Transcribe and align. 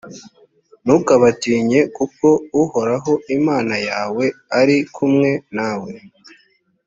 ntukabatinye, 0.83 1.79
kuko 1.97 2.27
uhoraho 2.61 3.11
imana 3.37 3.75
yawe 3.89 4.25
ari 4.59 4.77
kumwe 4.93 5.31
nawe, 5.55 5.91